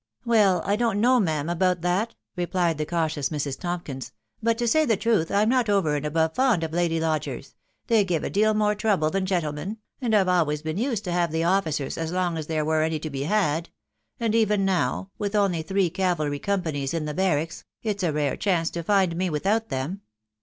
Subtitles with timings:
[0.21, 0.65] <f Well..%.
[0.67, 3.59] I don't know, ma'am, about that," replied the cautious Mrs.
[3.59, 7.53] Tompkins;" but, to say the truth, I'm not over and above fond of lady lodgers....
[7.85, 11.31] they give a deal more trouble than gentlemen, and I've always been used to have
[11.31, 13.69] the officers as long as there were any to be had;
[14.19, 18.71] and even now, with only three cavalry companies in the barracks, it's a rare chance
[18.71, 20.01] to find me without them."